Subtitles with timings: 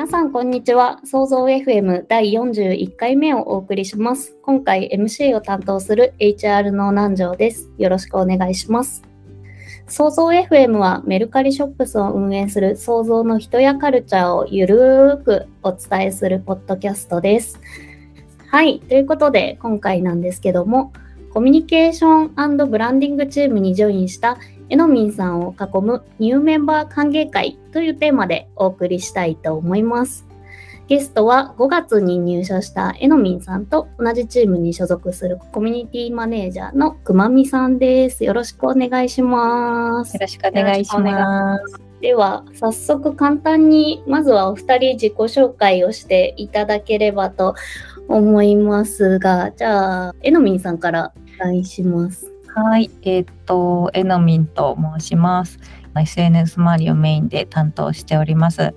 [0.00, 0.98] 皆さん、こんにちは。
[1.04, 4.34] 創造 FM 第41回目をお送りします。
[4.40, 7.70] 今回 MC を担当する HR の南條です。
[7.76, 9.02] よろしくお願いします。
[9.86, 17.60] 創造 FM はメルカリショップスを運営する創造の人やカルチャーをゆるーくお伝えするポッドキャストです。
[18.46, 18.80] はい。
[18.80, 20.94] ということで、今回なんですけども、
[21.32, 30.26] コミュニケーションブランディングチームにジョインしたえのみんさんを囲むニューメンバー歓迎会というテーマでお送りしたいと思います。
[30.88, 38.24] ゲストは5月に入社したえのみんさんと同じチームに所属するコミュニティマネージャーのくまみさんです。
[38.24, 40.14] よろしくお願いします。
[40.14, 41.90] よろしくお願いします。
[42.00, 47.54] では、早速簡単に、まずはお二人自己紹介をしていただければと
[48.08, 52.30] 思いますが、じゃあ、えのみんさんからお願いします。
[52.54, 55.58] はい、えっ、と、えのみんと申します。
[55.96, 58.74] SNS 周りをメインで担当しております。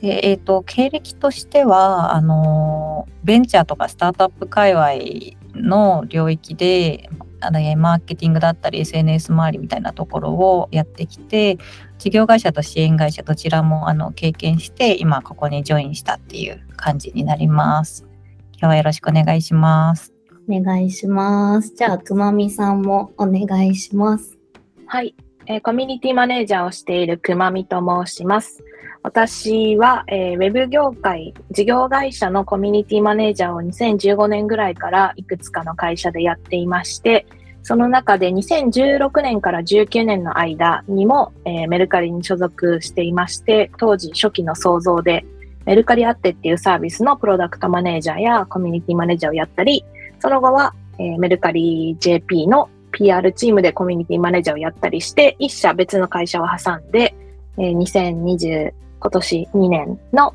[0.00, 7.08] でえっ、と、経歴としては、あの、ベンチャーとかスタートアップ界隈の領域で、
[7.40, 11.58] あのマーケティングだったり SNS 周りみたいなところをやってきて
[11.98, 18.06] 事業会社と支援会社どちらもあの経験して今ここにジョインしたっていう感じになります。
[18.52, 20.13] 今日はよろしくお願いします。
[20.48, 21.74] お願いします。
[21.74, 24.38] じゃあ、くまみさんもお願いします。
[24.86, 25.14] はい。
[25.46, 28.62] えー、コミュニティマネージャーをしているくまみと申します。
[29.02, 37.26] 私は、えー、ウェブ業界、事業会社のコミュニティマネージャーを2015年ぐらいからいくつかの会社でやっていまして、
[37.62, 45.24] その中で2016年から19年の間にも、えー、メルカリに所属していまして、当時初期の創造で
[45.66, 49.84] メルカリアってっていうサービスのプロダクトマネージャーやコミュニティマネージャーをやったり、
[50.24, 57.14] その後は、えー、メルカリ JP の PR チームでコミュニティマネージャーをやったりして、一社別の会社を挟んで、
[57.58, 60.34] えー、2020、今年2年の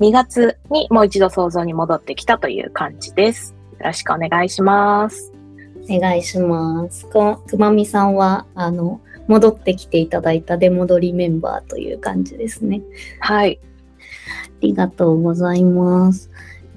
[0.00, 3.54] 2月にもう一度想像に戻ってきたという感じです。
[3.78, 5.32] よろしくお願いします。
[5.88, 7.06] お願いします。
[7.06, 12.82] くまみさんは、あの、戻ってきていただいた出戻りメンバーという感じですね。
[13.18, 13.58] はい。
[13.62, 16.28] ありがとうございます。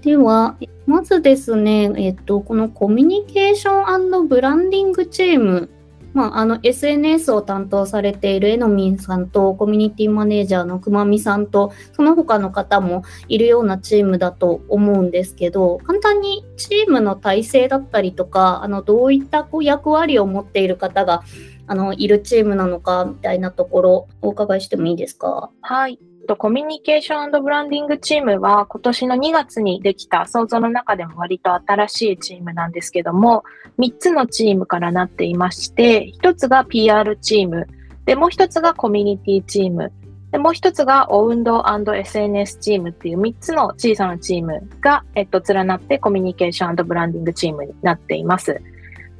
[0.05, 0.55] では、
[0.85, 5.71] まずですね、えっと、このコミュニケーションブランディングチーム、
[6.13, 21.23] まあ、あの SNS を担当されているえのみんさんとコミュニティマネージャーのくまみさんとその他の方もいるようなチームだと思うんですけど簡単にチームの体制だったりとかあのどういったこう役割を持っている方が
[21.67, 25.49] あのいるチームなのかみたいなところお伺いしてもいいですか？
[25.61, 25.99] はい。
[26.25, 33.43] と、コミュニケーションブランディングチームは今年の2月にできた想像の中でも割と新しいチームなんですけども、
[33.79, 37.67] 3つのチームからなっていまして、1つが PR チーム、
[38.05, 39.91] で、もう1つがコミュニティチーム、
[40.31, 48.61] で、もう1つがオウンド &SNS チームっていう3つの小さなチームが、えっと、連なってコミュニケーションブランディングチームになっています。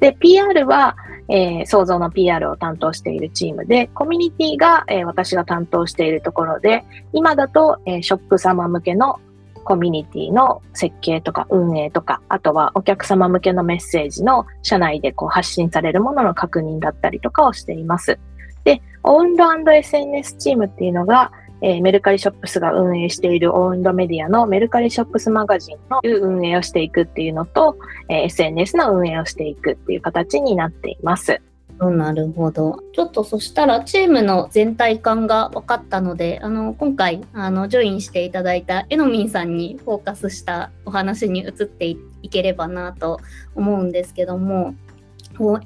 [0.00, 0.96] で、PR は、
[1.28, 9.18] えー、創造の PR を担当しているチームで、コミュニティが、えー、私が担当しているところで、今だと、えー、ショップ様向けの
[9.64, 18.18] コミュニティの設計とか運営とか、あとはお客様向けのメッセージの社内でこう発信されるものの確認だったりとかをしています。
[18.62, 21.32] で、オウンド &SNS チームっていうのが、
[21.62, 27.78] えー、メルカリショップスが運営しているオウンドメディアのメルカリショップスマガジンの運営をしていくっていうのと、
[28.08, 31.40] えー、SNS の運営をしていくっていう形になっています。
[31.78, 32.78] なるほど。
[32.94, 41.98] ちょっとそしたらチームの全体感が分かったので、あの今回あのジョインしていただいたえのみんさんにフォーカスしたお話に移ってい
[42.30, 43.20] ければなと
[43.54, 44.74] 思うんですけども、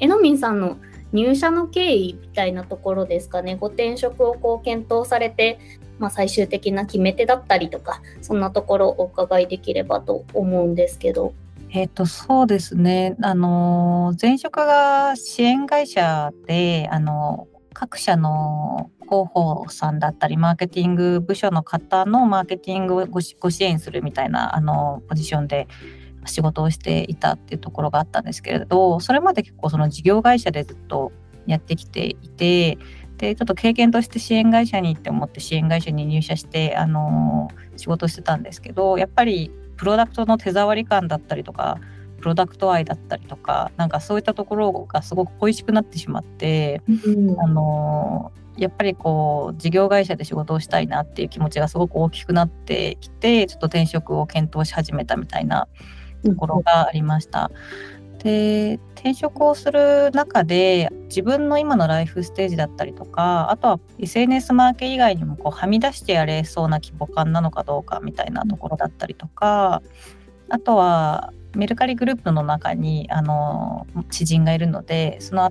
[0.00, 0.78] えのみんさんの
[1.12, 5.58] 入社の経緯みたいなところですかね、ご転職をこう検討されて、
[5.98, 11.34] まあ、最終的な決め手だったりとか、そんなところをお伺いできればと思うんですけど。
[11.72, 13.16] えっ、と、そうですね。
[13.22, 25.68] あの、前職が支援会社で、あの、各社の広報さんだったり、マーケティング部署の方のマーケティングをご支援するみたいな、あの、ポジションで
[26.26, 31.12] 仕事をしていたっていうところがあったんですけれどそれまで結構その事業会社でずっと
[31.46, 32.78] やってきていて
[33.16, 41.78] でちょっと経験として支援会社にって思って支援会社に入社してあの仕事してたんですけどやっぱりプロダクトの手触り感だったりとか
[42.20, 55.66] プロダクト愛だったりとかなんかそういったところがすごく恋しくなってしまって、うん、あのやっぱりこう事業会社で仕事をしたいなっていう気持ちがすごく大きくなってきてちょっと転職を検討し始めたみたいな
[56.24, 57.50] ところがありました。
[58.22, 69.82] で転職をする中で自分の今のライフステージだったりとかあとは SNS マーケ以外にもこうはみ出してやれそうな規模感なのかどうかみたいなところだったりとか
[70.50, 75.50] あとはメルカリグループの中にあの知人がいるのでその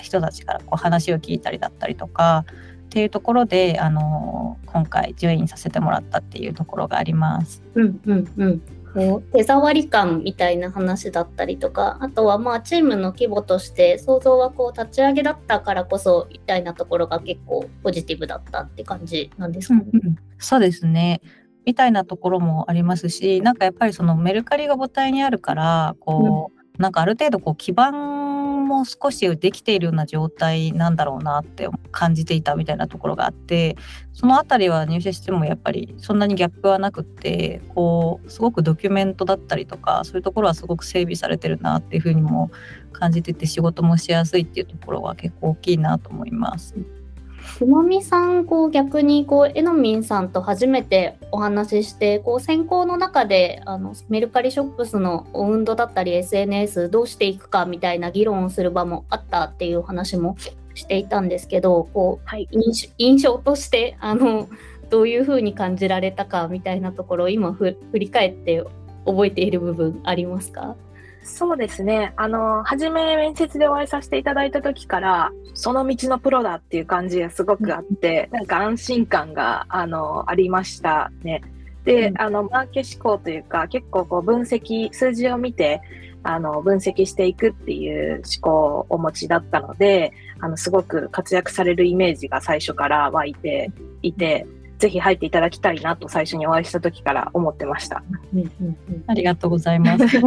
[0.00, 2.44] 人たちからこう話を聞いたりだったりとか
[2.84, 7.60] っていうところであの今回ジョインさせてもらったっていうところがあります。
[7.74, 8.62] うんうんうん
[8.94, 19.74] こう手触り感みたいな話だったりとかあとはまあチームの規模として想像はこう立ち上げだったからこそみたいなところが結構ポジティブだったって感じなんですか？
[19.74, 19.84] ね。
[19.92, 21.20] うんうん、そうですね。
[21.66, 33.76] みたいなところもありますしなんかやっぱりそのメルカリが母体にあるからこう、うん、なんかある程度こう基盤も少しできているような状態なんだろうなって感じていたみたいなところがあって
[34.12, 42.50] その辺りは入社してもやっぱりそんなにギャップはなくってこうすごくドキュメントだったりとかそういうところはすごく整備されてるなっていうふうにも
[42.92, 46.74] 感じてて仕事もしやすいっていうところは結構大きいなと思います。
[47.58, 60.36] くまみさん、こう逆にこうえのみんさんと初めてお話しして、こう選考の中であのメルカリショップスの運動だったり SNS どうしていくかみたいな議論をする場もあったっていう話も
[60.74, 62.48] していたんですけど、こう、はい、
[62.98, 64.48] 印象としてあの
[64.90, 68.64] どういうふうに感じられたかみたいなところを今振り返って
[69.06, 70.76] 覚えている部分ありますか？
[71.24, 72.12] そうですね。
[72.16, 81.40] あの、初め面接でお会いさせていただいた時から、その道のプロだっていう感じがすごくあって、なんか安心感が、あの、ありましたね。
[81.84, 85.80] で、あの、マーケ思考というか、結構こう分析、数字を見て、
[86.24, 88.50] あの、分析していくっていう思考
[88.80, 93.70] をお持ちだったので、あの、すごく活躍されるイメージが最初から湧いて
[94.02, 94.46] いて、
[94.78, 98.02] ぜひ入っていただきたいなと最初にお会いした時から思ってました。
[99.06, 100.04] ありがとうございます。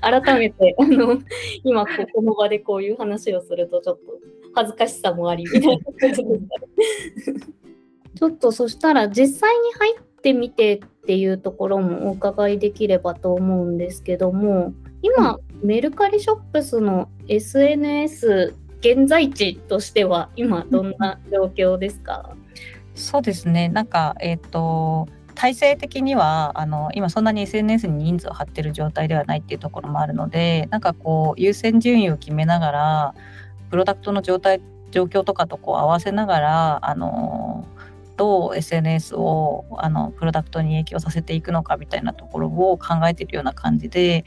[0.00, 1.18] 改めてあの
[1.64, 4.02] 今ここの場でこういう話をするとちょっと
[4.54, 5.84] 恥ずかしさもありみたいな
[8.16, 14.72] ちょっとそしたら実際に入ってみてっていうところもお伺いできればと思うんですけども
[15.02, 18.54] 今、うん、メルカリショップスの SNS
[18.86, 22.36] 現在地としては今どんな状況ですか、
[22.94, 23.68] そうですね。
[23.68, 33.14] なんかえっ、ー、と体制的にはあの今そんなに SNS に人数を張ってる状態ではないっていうところもあるのでなんかこう優先順位を決めながら
[33.70, 34.62] プロダクトの状態
[34.92, 37.66] 状況とかとこう合わせながらあの
[38.16, 44.24] どう SNS をあのプロダクトに影響させていくのかみたいなところを考えているような感じで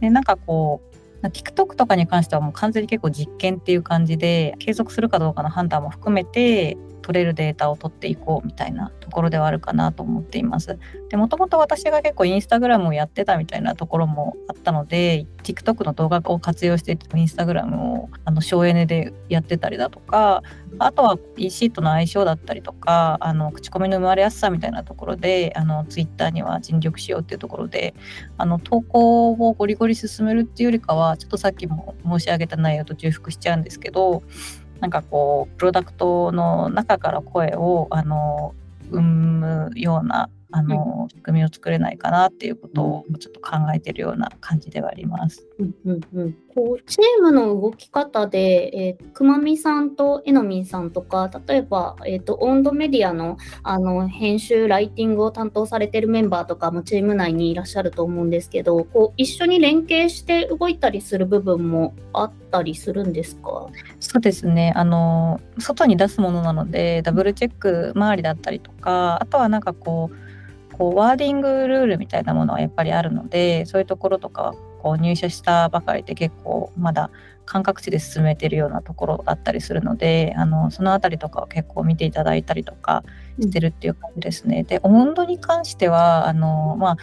[0.00, 0.87] でなんかこう
[1.22, 6.76] TikTok とかに関してはもう完全に結構実験っていう感じで継続するかどうかの判断も含めて
[7.08, 10.78] 取れるデータを取っていこうみたいなところではあるかなと思っています。
[11.08, 20.42] でもともと私が結構インスタグラムをやってたみたいなところもあったので TikTok の動画を活用してインスタグラムをあの省エネでやってたりだとか
[20.78, 27.94] あとは EC との相性だったりとかあの口コミの生まれやすさみたいなところであの Twitter には尽力しようっていうところで
[28.36, 34.22] あの投稿をゴリゴリ進めるっていうよりかはちょっとさっきも申し上げた内容と重複しちゃうんですけど
[34.80, 38.54] なんかこうプロダクトの中から声をあの
[38.90, 45.46] 生むようなあの、仕組みを作れないかなっていうことをちょっと考えてるような感じではあります。
[45.58, 63.66] うんうんうん、こうチームの動き方で、えー、くまみさんとえのみんさんとか例えば、えーと、温度メディアのあの編集ライティングを担当されてるメンバーとかもチーム内にいらっしゃると思うんですけどこう一緒に連携して動いたりする部分もあったりするんですか？
[64.00, 64.72] そうですね。
[64.76, 70.16] あの外に出すものなのでダブルチェック周りだったりとかあとはなんかこう
[70.78, 77.10] こうワーディングルールみたいなものはやっぱりあるのでそういうところとかはこう入社したばかりで結構まだ
[77.44, 83.04] 感覚値で進めてるようなところだったりするのであのその辺りとかは結構見ていただいたりとか
[83.40, 84.62] してるっていう感じですね。
[84.62, 86.96] で温度に関してはあのまあ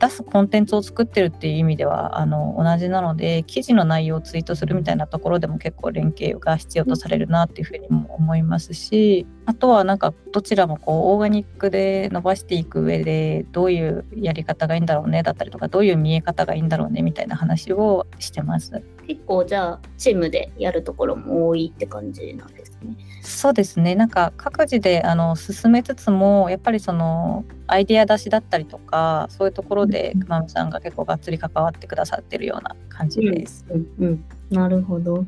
[0.00, 18.82] 出すコンテンツを作ってるっていう意味ではあの同じなので記事の内容をツイートするみたいなところでも結構連携が必要とされるなっていうふうにも思いますしあとはなんかどちらもこうオーガニックで伸ばしていく上でどういうやり方がいいんだろうねだったりとかどういう見え方がいいんだろうねみたいな話をしてます。
[19.06, 22.96] 結構じゃあチームでやるところも多いって感じなんですね。
[23.22, 33.64] そうですねなんか各自であの進めつつもやっぱりそのアイデア出しだったりとかそういうところでくまみさんが結構がっつり関わってくださってるような感じです。
[33.68, 35.24] うん、うんうん、なるほど。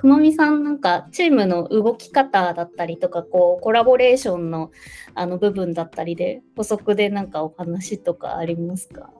[0.00, 4.70] くまみさんなんかチームの動き方だったりとかこうコラボレーションの
[5.14, 9.10] あの部分だったりで補足でなんかお話とかありますか？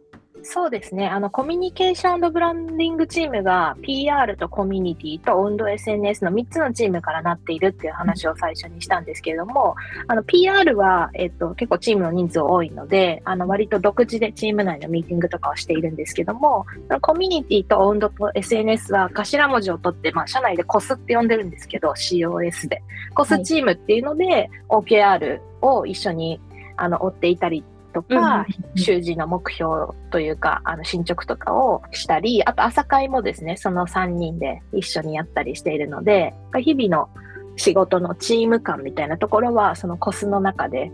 [0.42, 1.08] そうですね。
[1.08, 16.66] あの、コミュニケーションブランディングチームが PR とコミュニティと温度 SNS の3つのチームからなっているっていう話を最初にしたんですけれども、あの、PR は、えっと、結構チームの人数多いので、あの、割と独自でチーム内のミーティングとかをしているんですけども、
[17.00, 22.82] コミュニティと温度と SNS は頭文字を取って、まあ、社内で COS って呼んでるんですけど、COS で。
[23.14, 26.40] COS チームっていうので、OKR を一緒に
[26.76, 27.62] あの追っていたり
[28.02, 29.68] とか、習字の目標
[30.10, 37.08] というか、あの進捗とかをしたり、あと朝会もですね、その3人で一緒にやったりしているので、日々の
[37.56, 40.92] 仕事のチーム感みたいなところは、そのコスの中で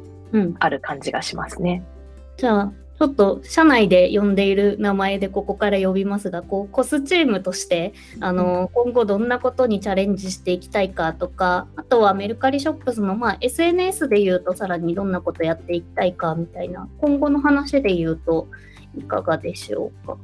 [0.59, 1.83] ある感じがしますね。
[2.31, 18.49] うん、じゃあ、ちょっと社内で呼んでいる名前でここから呼びますが、こうコスチームとしてあの今後どんなことにチャレンジしていきたいかとか、あとはメルカリショップスの、まあ、SNS で言うとさらにどんなことやっていきたいかみたいな、今後の話で言うと
[18.97, 20.17] いかがでしょうか？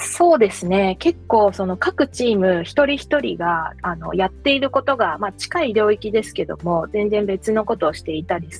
[0.00, 0.96] そうですね。
[1.00, 8.52] 結構、その各チーム一人一人が、あの、やっていることが、まあ近い領域ですけども、全然別のことをしていたり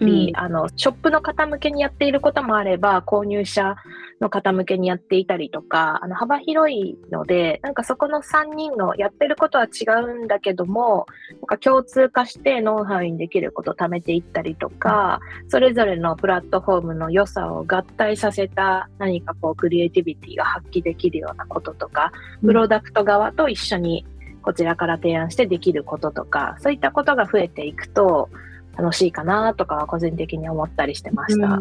[0.00, 3.76] り、うん、あの、ショップの方向けにやっていることもあれば、購入者
[4.20, 22.12] の方向けにやっていたりとか、あの、幅広いので、なんかそこの3人のやってることは違うんだけども、なんか共通化してノウハウにできることを貯めていったりとか、それぞれのプラットフォームの良さを合体させた何かこう、クリエイティビティが発揮できるようなこととか、
[22.42, 24.06] プロダクト側と一緒に
[24.46, 28.30] こちらから提案してできることとか、そういったことが増えていくと、
[28.78, 31.58] 楽しいかなとか個人的に思ったりしてました。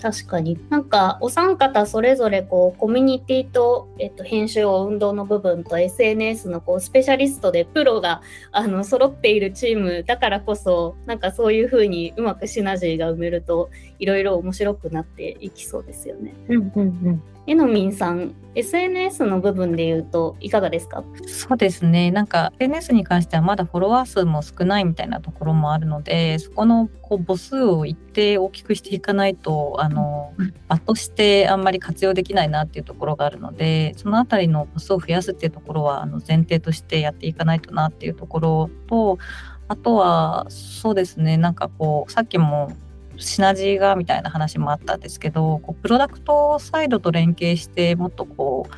[0.00, 16.34] 確かになんかお三方それぞれこうコミュニティと、えっと、編集を運動の部分と SNS のこうスペシャリストでプロがあの揃っているチームだからこそなんかそういうふうにうまくシナジーが埋めるといろいろ面白くなっていきそうですよね。
[16.48, 21.04] うんうんうんえのみんさん、SNS の部分で言うといかがですか？
[21.26, 22.10] そうですね。
[22.10, 30.32] なんか SNS に関してはまだフォロワー数も少ないみたいなところもあるので、そこのこう母数を一定大きくしていかないと、あの、
[30.68, 39.18] 場としてあんまり活用できないなっていうところがあるので、そのあたりの母数を増やすっていうところは、あの前提としてやっていかないとなっていうところと、
[39.66, 42.72] あとは、そうですね、なんかこう、さっきも
[43.16, 48.74] シナジーがみたいな話もあったんですけどこうプロダクトサイドと連携してもっとこう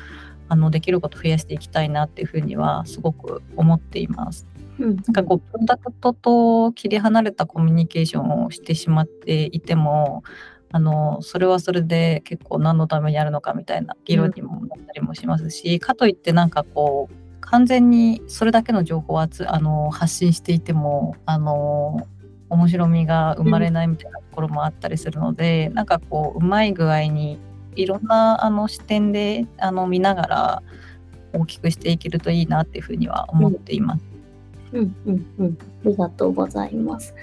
[0.49, 4.47] あのできること増やしていきたいなっていうふうにはすごく思っています。
[4.79, 10.23] うん、なんかこうプロダクトと切り離れたコミュニケーションをしてしまっていても
[10.71, 19.27] あのそれはそれで結構何のためにやるのかみたいな議論にもなったりもしますし、うん、かといってなんかこう完全にそれだけの情報をあ
[19.59, 22.05] の発信していてもあの
[22.49, 27.39] 面白みが生まれないみたいなところもあったりするので、うん、なんかこううまい具合に
[27.75, 30.63] いろんなあの視点であの見ながら
[31.33, 34.03] 大きくしていけるといいなっていうふうには思っています。
[34.73, 37.15] うんうんうん、ありがとうございます。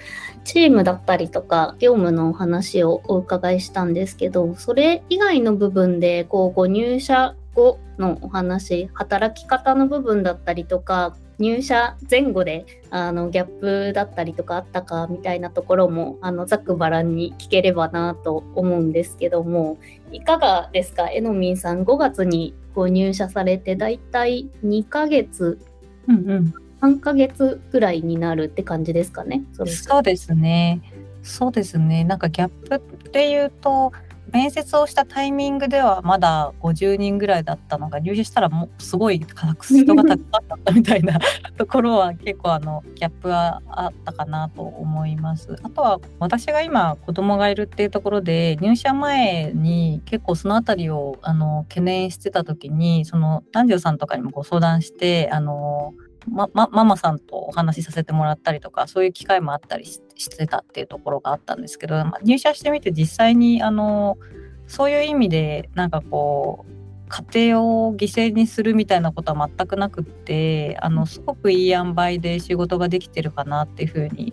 [0.44, 19.78] チームだったりとか業務のお話をお伺いしたんですけど、それ以外の部分でこうご入社後のお話、働き方の部分だったりとか、入社前後であのギャップだったりとかあったかみたいなところもあのざっくばらんに聞ければなと思うんですけども
[20.12, 21.10] いかがですか？
[21.10, 25.58] えのみんさん5月にこう入社されてだいたい2ヶ月、
[26.06, 29.42] うんうん、3ヶ月ぐらいになるって感じですかね？
[29.52, 29.64] そ
[29.98, 30.80] うですね。
[31.22, 32.04] そうですね。
[32.04, 32.78] なんかギャップっ
[33.10, 33.92] ていうと
[34.34, 40.18] 面接をしたタイミングではまだ50人ぐらいだったのが入社したらもうすごい人がたくさんだっ
[40.64, 41.20] たみたいな
[41.56, 45.56] ところは結構あのギャップはあったかなと思います。
[45.62, 55.94] あとは私が今子供がいるっていうところで入社前に結構その辺りをあの懸念してた時にその男女さんとかにもご相談してあの
[56.28, 60.00] ま、ま、ママさんとお話しさせてもらったりとかそういう機会もあったりし
[60.30, 64.18] てたっていうところがあったんですけど、まあ、入社してみて実際にあの
[64.66, 66.74] そういう意味でなんかこう
[67.08, 74.32] 家庭を犠牲にするみたいなことは全くなくってあのすごくいい塩梅で仕事ができてるかなっていうふうに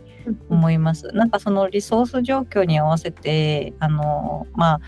[0.49, 1.09] 思います。
[1.09, 4.81] なんかそのリソース状況に合わせてあのまあ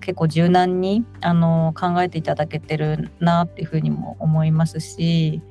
[0.00, 5.42] 結構柔軟にあの考えていただけてるなっていうふうにも思いますし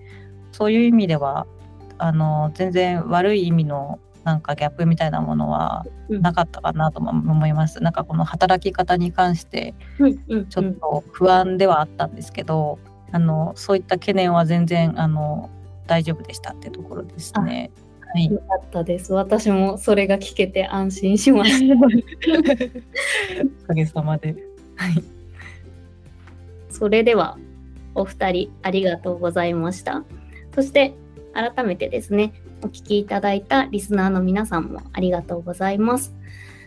[0.58, 1.46] そういう意味では
[2.00, 7.78] あの全然悪い意味のなんかギャップみたいなものはなかったかなと思います。
[7.78, 9.76] うん、なんかこの働き方に関して
[10.50, 12.80] ちょっと不安ではあったんですけど、
[13.12, 15.52] あのそういった懸念は全然あの
[15.86, 17.70] 大丈夫でしたってところですね。
[18.02, 19.14] はい、よかったです。
[19.14, 21.76] 私もそれが聞けて安心しました。
[23.64, 24.36] おかげさまで。
[24.76, 25.04] はい。
[26.70, 27.38] それでは、
[27.96, 30.04] お二人ありがとうございました。
[30.58, 30.96] そして、
[31.36, 32.34] 改めてですね、
[32.64, 36.16] お聞きいただいたリスナーの皆さんもありがとうございます。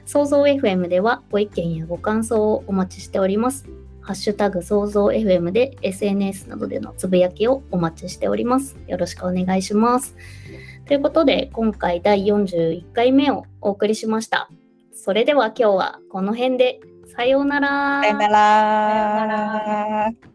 [0.06, 3.68] 創造 FM ではご意見やご感想をお待ちしております。
[4.00, 8.78] ハッシュタグ創造 FM で SNS などでのつぶやきをお待ちしております。
[8.86, 10.14] よろしくお願いします。
[10.86, 14.48] ということで、今回第41回目をお送りしました。
[14.94, 18.02] それでは今日はこの辺で、さようなら。
[18.02, 20.29] さようなら。